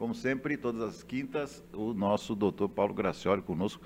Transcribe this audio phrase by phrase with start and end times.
[0.00, 3.82] Como sempre, todas as quintas, o nosso doutor Paulo Gracioli conosco.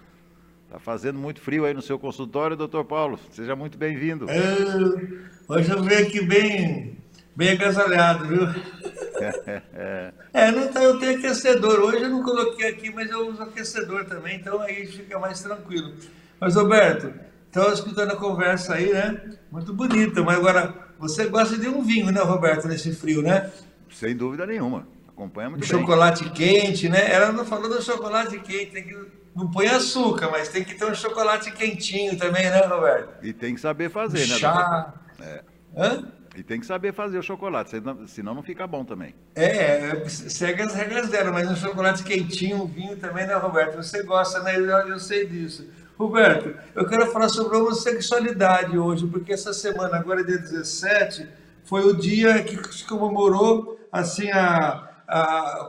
[0.67, 3.19] Está fazendo muito frio aí no seu consultório, doutor Paulo.
[3.31, 4.27] Seja muito bem-vindo.
[4.29, 4.45] É,
[5.49, 6.99] hoje eu venho aqui bem,
[7.35, 8.43] bem agasalhado, viu?
[10.35, 11.81] é, não tá, eu tenho aquecedor.
[11.81, 15.95] Hoje eu não coloquei aqui, mas eu uso aquecedor também, então aí fica mais tranquilo.
[16.39, 17.11] Mas, Roberto,
[17.49, 19.39] então escutando a conversa aí, né?
[19.51, 23.51] Muito bonita, mas agora você gosta de um vinho, né, Roberto, nesse frio, né?
[23.89, 24.87] Sem dúvida nenhuma.
[25.23, 26.33] Acompanha muito chocolate bem.
[26.33, 27.13] quente, né?
[27.13, 30.85] Ela não falou do chocolate quente, tem que não põe açúcar, mas tem que ter
[30.85, 33.25] um chocolate quentinho também, né, Roberto?
[33.25, 34.37] E tem que saber fazer, né?
[34.37, 34.93] Chá.
[35.21, 35.43] É.
[35.77, 36.13] Hã?
[36.37, 37.71] E tem que saber fazer o chocolate,
[38.07, 39.15] senão não fica bom também.
[39.35, 43.77] É, segue as regras dela, mas um chocolate quentinho, um vinho também, né, Roberto?
[43.77, 44.57] Você gosta, né?
[44.57, 45.69] Eu, eu sei disso.
[45.99, 51.29] Roberto, eu quero falar sobre homossexualidade hoje, porque essa semana, agora dia 17,
[51.65, 54.92] foi o dia que se comemorou, assim, a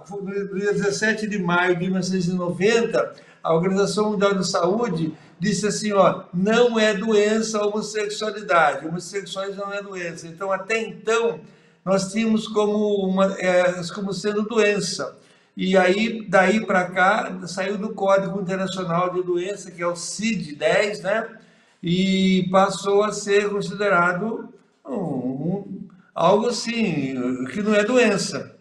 [0.09, 6.23] no dia 17 de maio de 1990, a Organização Mundial de Saúde disse assim, ó,
[6.33, 10.27] não é doença a homossexualidade, homossexuais não é doença.
[10.27, 11.41] Então, até então,
[11.83, 15.17] nós tínhamos como, uma, é, como sendo doença.
[15.55, 21.01] E aí, daí para cá, saiu do Código Internacional de Doença, que é o CID-10,
[21.01, 21.29] né?
[21.81, 24.49] E passou a ser considerado
[24.83, 28.52] um, um, algo assim, que não é doença.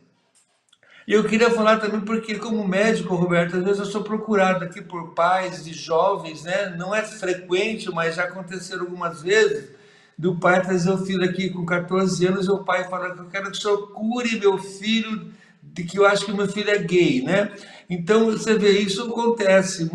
[1.06, 4.80] E eu queria falar também porque, como médico, Roberto, às vezes eu sou procurado aqui
[4.80, 6.74] por pais de jovens, né?
[6.78, 9.70] Não é frequente, mas já aconteceram algumas vezes,
[10.16, 13.26] do pai trazer o filho aqui com 14 anos e o pai falar que eu
[13.26, 16.78] quero que o senhor cure meu filho, de que eu acho que meu filho é
[16.78, 17.50] gay, né?
[17.90, 19.90] Então, você vê, isso acontece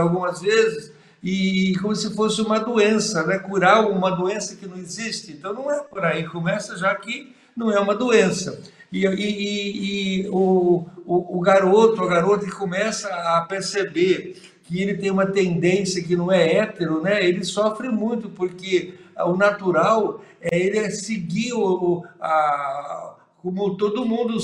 [0.00, 3.38] algumas vezes e como se fosse uma doença, né?
[3.38, 5.32] Curar uma doença que não existe.
[5.32, 8.62] Então, não é por aí, começa já que não é uma doença.
[8.92, 14.94] E, e, e o, o, o, garoto, a garota que começa a perceber que ele
[14.94, 17.24] tem uma tendência que não é hétero, né?
[17.24, 24.38] ele sofre muito, porque o natural é ele seguir o, a, como todo mundo,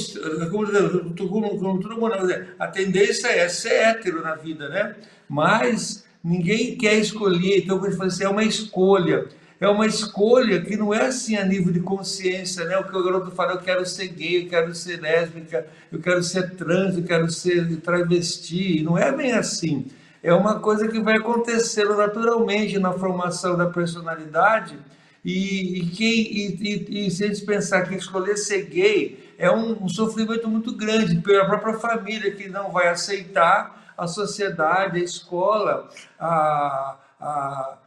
[0.50, 2.14] como, como, todo mundo,
[2.58, 4.94] a tendência é ser hétero na vida, né?
[5.28, 9.26] Mas ninguém quer escolher, então ele fala assim, é uma escolha
[9.62, 12.76] é uma escolha que não é assim a nível de consciência, né?
[12.78, 16.20] O que o garoto fala, eu quero ser gay, eu quero ser lésbica, eu quero
[16.20, 19.86] ser trans, eu quero ser travesti, não é bem assim.
[20.20, 24.76] É uma coisa que vai acontecendo naturalmente na formação da personalidade
[25.24, 29.84] e, e, quem, e, e, se a gente pensar que escolher ser gay é um,
[29.84, 35.88] um sofrimento muito grande pela própria família que não vai aceitar a sociedade, a escola,
[36.18, 36.96] a,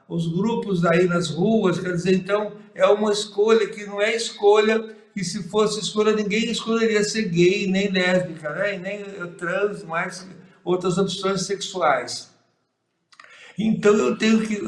[0.07, 4.95] os grupos aí nas ruas, quer dizer, então é uma escolha que não é escolha,
[5.15, 8.77] e se fosse escolha, ninguém escolheria ser gay, nem lésbica, né?
[8.77, 9.03] nem
[9.33, 10.27] trans, mais
[10.63, 12.29] outras opções sexuais.
[13.57, 14.59] Então eu tenho que,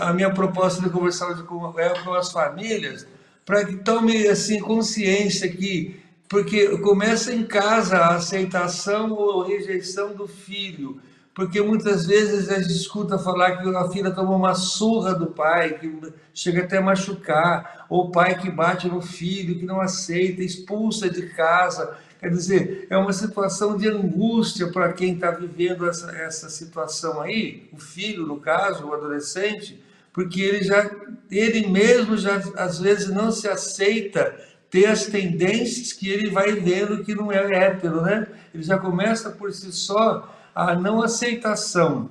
[0.00, 3.06] a minha proposta de conversar com, é com as famílias,
[3.44, 10.26] para que tomem assim, consciência que, porque começa em casa a aceitação ou rejeição do
[10.26, 11.00] filho,
[11.34, 15.78] porque muitas vezes a gente escuta falar que a filha tomou uma surra do pai,
[15.78, 20.42] que chega até a machucar, ou o pai que bate no filho, que não aceita,
[20.42, 21.96] expulsa de casa.
[22.18, 27.68] Quer dizer, é uma situação de angústia para quem está vivendo essa, essa situação aí,
[27.72, 29.82] o filho, no caso, o adolescente,
[30.12, 30.90] porque ele já,
[31.30, 34.36] ele mesmo já às vezes não se aceita
[34.68, 38.26] ter as tendências que ele vai vendo que não é hétero, né?
[38.52, 42.10] Ele já começa por si só a não aceitação.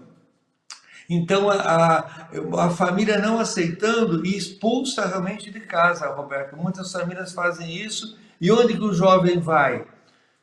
[1.10, 2.30] Então, a,
[2.60, 6.56] a família não aceitando e expulsa realmente de casa, Roberto.
[6.56, 8.18] Muitas famílias fazem isso.
[8.40, 9.86] E onde que o jovem vai?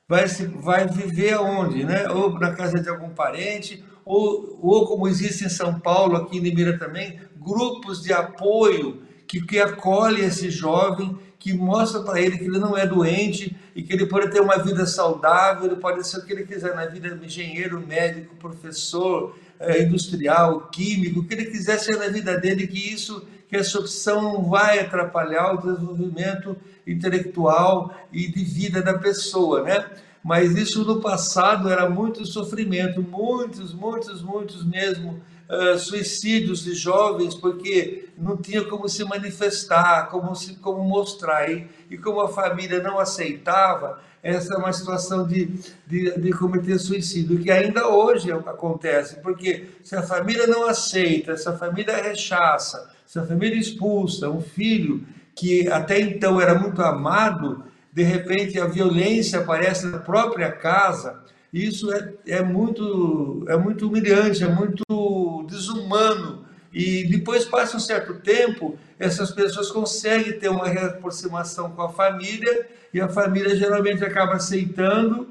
[0.08, 1.84] Vai, se, vai viver aonde?
[1.84, 2.08] Né?
[2.08, 6.40] Ou na casa de algum parente, ou, ou como existe em São Paulo, aqui em
[6.40, 12.44] Limeira também, grupos de apoio que, que acolhe esse jovem que mostra para ele que
[12.44, 16.18] ele não é doente e que ele pode ter uma vida saudável, ele pode ser
[16.18, 21.46] o que ele quiser na vida, engenheiro, médico, professor, é, industrial, químico, o que ele
[21.46, 26.56] quiser ser na vida dele, que isso, que essa opção vai atrapalhar o desenvolvimento
[26.86, 29.84] intelectual e de vida da pessoa, né?
[30.24, 37.34] Mas isso no passado era muito sofrimento, muitos, muitos, muitos mesmo uh, suicídios de jovens
[37.34, 41.50] porque não tinha como se manifestar, como, se, como mostrar.
[41.50, 45.46] E, e como a família não aceitava, essa é uma situação de,
[45.86, 51.48] de, de cometer suicídio, que ainda hoje acontece, porque se a família não aceita, se
[51.48, 57.64] a família rechaça, se a família expulsa um filho que até então era muito amado,
[57.92, 61.22] de repente a violência aparece na própria casa,
[61.64, 66.44] isso é, é, muito, é muito humilhante, é muito desumano.
[66.72, 72.68] E depois passa um certo tempo, essas pessoas conseguem ter uma reaproximação com a família
[72.92, 75.28] e a família geralmente acaba aceitando,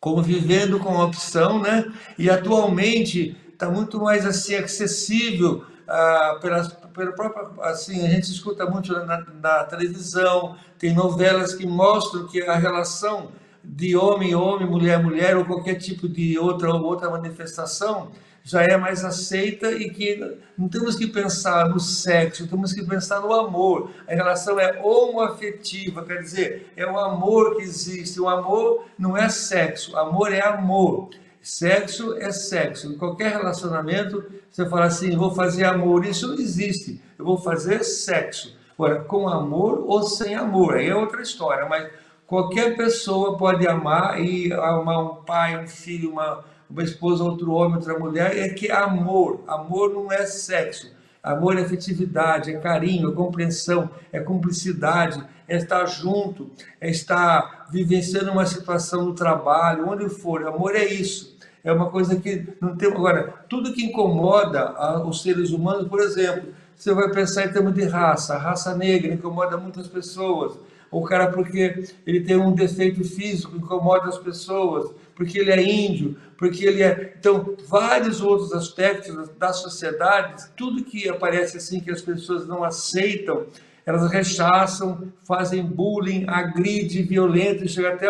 [0.00, 1.92] convivendo com a opção, né?
[2.18, 8.66] E atualmente está muito mais assim acessível ah, pelas, pela própria, assim, a gente escuta
[8.66, 13.32] muito na, na, televisão, tem novelas que mostram que a relação
[13.64, 18.10] de homem homem, mulher mulher ou qualquer tipo de outra outra manifestação
[18.46, 23.20] já é mais aceita e que não temos que pensar no sexo, temos que pensar
[23.20, 23.90] no amor.
[24.06, 28.20] A relação é homoafetiva, quer dizer, é o amor que existe.
[28.20, 31.08] O amor não é sexo, amor é amor.
[31.40, 32.92] Sexo é sexo.
[32.92, 37.00] Em qualquer relacionamento, você fala assim, vou fazer amor, isso não existe.
[37.18, 38.54] Eu vou fazer sexo.
[38.74, 41.88] Agora, com amor ou sem amor, aí é outra história, mas
[42.26, 47.76] qualquer pessoa pode amar e amar um pai, um filho, uma, uma esposa, outro homem,
[47.76, 49.42] outra mulher, é que amor.
[49.46, 50.92] Amor não é sexo.
[51.22, 58.30] Amor é afetividade, é carinho, é compreensão, é cumplicidade, é estar junto, é estar vivenciando
[58.30, 60.46] uma situação no trabalho, onde for.
[60.46, 61.34] Amor é isso
[61.64, 62.90] é uma coisa que não tem.
[62.90, 67.84] Agora, tudo que incomoda os seres humanos, por exemplo, você vai pensar em termos de
[67.84, 70.58] raça, raça negra incomoda muitas pessoas.
[70.94, 76.16] O cara, porque ele tem um defeito físico, incomoda as pessoas, porque ele é índio,
[76.38, 77.14] porque ele é.
[77.18, 83.46] Então, vários outros aspectos da sociedade, tudo que aparece assim que as pessoas não aceitam,
[83.84, 88.08] elas rechaçam, fazem bullying, agride, violento, chega até,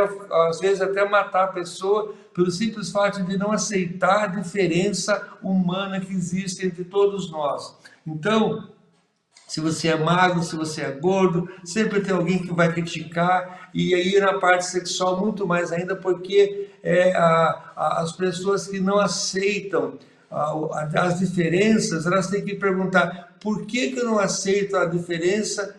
[0.49, 6.01] às vezes, até matar a pessoa pelo simples fato de não aceitar a diferença humana
[6.01, 7.75] que existe entre todos nós.
[8.07, 8.74] Então,
[9.47, 13.95] se você é magro, se você é gordo, sempre tem alguém que vai criticar, e
[13.95, 18.99] aí na parte sexual muito mais ainda, porque é, a, a, as pessoas que não
[18.99, 19.99] aceitam
[20.31, 25.77] a, as diferenças, elas têm que perguntar por que, que eu não aceito a diferença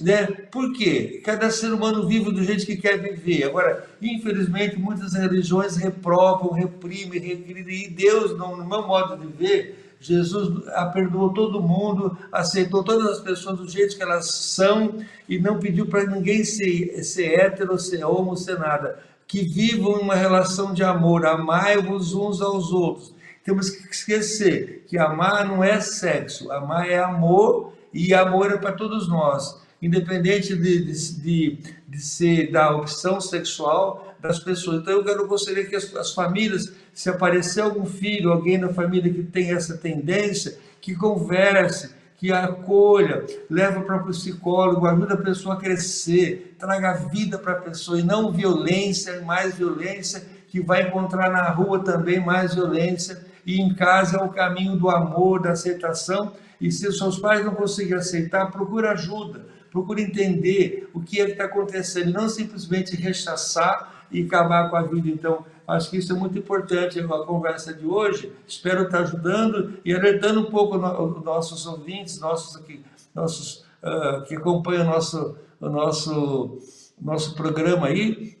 [0.00, 0.26] né?
[0.50, 1.20] Por quê?
[1.24, 3.44] Cada ser humano vive do jeito que quer viver.
[3.44, 10.64] Agora, infelizmente, muitas religiões reprovam, reprimem, regridem, e Deus, no meu modo de ver, Jesus
[10.92, 14.98] perdoou todo mundo, aceitou todas as pessoas do jeito que elas são
[15.28, 19.00] e não pediu para ninguém ser, ser hétero, ser homo, ser nada.
[19.26, 23.14] Que vivam uma relação de amor, amai-vos uns aos outros.
[23.42, 28.72] Temos que esquecer que amar não é sexo, amar é amor e amor é para
[28.72, 31.58] todos nós, independente de, de, de,
[31.88, 34.82] de, ser da opção sexual das pessoas.
[34.82, 39.12] Então eu quero gostaria que as, as famílias, se aparecer algum filho, alguém na família
[39.12, 45.54] que tem essa tendência, que converse, que acolha, leva para o psicólogo, ajuda a pessoa
[45.54, 51.30] a crescer, traga vida para a pessoa e não violência, mais violência, que vai encontrar
[51.30, 56.32] na rua também mais violência, e em casa é o caminho do amor, da aceitação
[56.60, 61.26] e se os seus pais não conseguirem aceitar, procure ajuda, procure entender o que é
[61.26, 65.08] que está acontecendo, não simplesmente rechaçar e acabar com a vida.
[65.08, 68.32] Então, acho que isso é muito importante a conversa de hoje.
[68.46, 72.84] Espero estar ajudando e alertando um pouco os nossos ouvintes, nossos aqui,
[73.14, 76.58] nossos uh, que acompanham o nosso, o nosso,
[77.00, 78.36] nosso programa aí,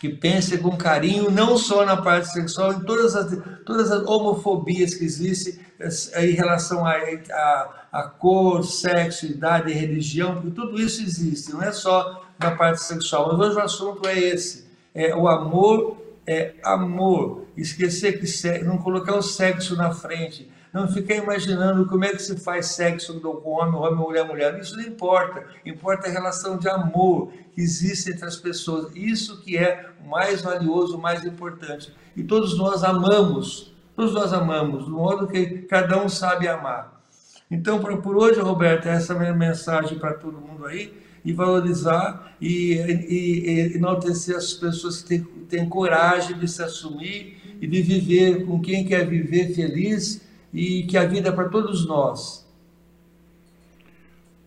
[0.00, 4.94] que pense com carinho, não só na parte sexual, em todas as, todas as homofobias
[4.94, 11.00] que existem eh, em relação a, a, a cor, sexo, idade, religião, porque tudo isso
[11.02, 13.28] existe, não é só na parte sexual.
[13.28, 17.46] Mas hoje o assunto é esse: é o amor é amor.
[17.56, 22.36] Esquecer que não colocar o sexo na frente, não ficar imaginando como é que se
[22.38, 24.58] faz sexo com homem, homem, mulher, mulher.
[24.58, 25.44] Isso não importa.
[25.66, 28.94] Importa a relação de amor que existe entre as pessoas.
[28.94, 31.94] Isso que é o mais valioso, o mais importante.
[32.16, 37.02] E todos nós amamos, todos nós amamos, do modo que cada um sabe amar.
[37.50, 42.36] Então, por hoje, Roberto, essa é a minha mensagem para todo mundo aí, e valorizar
[42.40, 47.80] e, e, e enaltecer as pessoas que têm, têm coragem de se assumir e de
[47.82, 50.20] viver com quem quer viver feliz
[50.52, 52.42] e que a vida é para todos nós.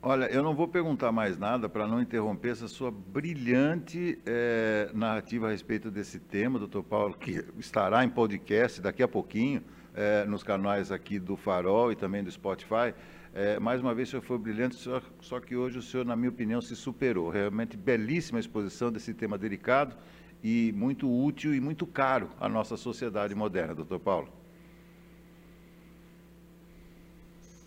[0.07, 5.47] Olha, eu não vou perguntar mais nada para não interromper essa sua brilhante é, narrativa
[5.47, 9.63] a respeito desse tema, doutor Paulo, que estará em podcast daqui a pouquinho,
[9.95, 12.93] é, nos canais aqui do Farol e também do Spotify.
[13.37, 16.15] É, mais uma vez, o senhor foi brilhante, só, só que hoje o senhor, na
[16.15, 17.29] minha opinião, se superou.
[17.29, 19.93] Realmente belíssima exposição desse tema delicado
[20.41, 24.29] e muito útil e muito caro à nossa sociedade moderna, doutor Paulo.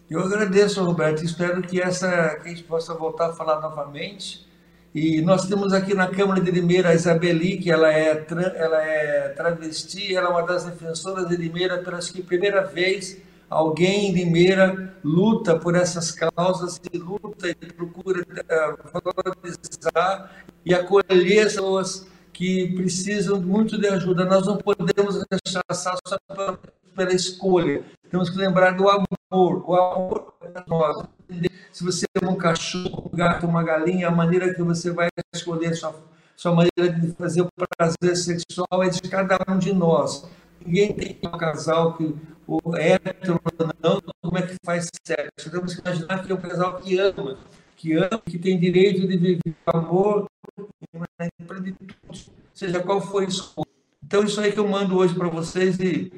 [0.08, 1.22] Eu agradeço, Roberto.
[1.22, 4.46] Espero que essa que a gente possa voltar a falar novamente
[4.94, 9.28] E nós temos aqui na Câmara de Limeira a Isabeli, que ela é, ela é
[9.30, 14.96] travesti, ela é uma das defensoras de Limeira, pela que primeira vez alguém em Limeira
[15.02, 20.30] luta por essas causas e luta e procura uh, valorizar
[20.64, 24.24] e acolher pessoas que precisam muito de ajuda.
[24.24, 26.18] Nós não podemos rechaçar só
[26.94, 27.82] pela escolha.
[28.10, 29.64] Temos que lembrar do amor.
[29.66, 31.04] O amor é nós.
[31.72, 35.74] Se você é um cachorro, um gato, uma galinha, a maneira que você vai escolher
[35.74, 35.94] sua,
[36.36, 40.28] sua maneira de fazer o prazer sexual é de cada um de nós.
[40.64, 42.14] Ninguém tem um casal que
[42.46, 43.40] o hétero
[43.82, 45.50] não, como é que faz sexo?
[45.50, 47.38] Temos que imaginar que é um casal que ama,
[47.76, 50.26] que ama, que tem direito de viver amor
[50.94, 51.96] na plenitude,
[52.54, 53.54] seja qual for isso.
[54.04, 56.10] Então, isso aí que eu mando hoje para vocês e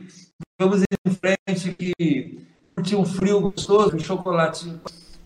[0.59, 4.81] vamos em frente que curtir um frio gostoso, um chocolatinho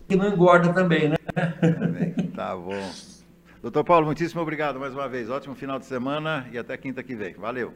[0.07, 1.17] que não engorda também, né?
[2.35, 2.91] Tá bom.
[3.61, 5.29] Doutor Paulo, muitíssimo obrigado mais uma vez.
[5.29, 7.33] Ótimo final de semana e até quinta que vem.
[7.33, 7.73] Valeu.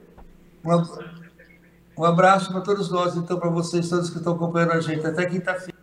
[1.98, 5.06] Um abraço para todos nós, então, para vocês todos que estão acompanhando a gente.
[5.06, 5.79] Até quinta-feira.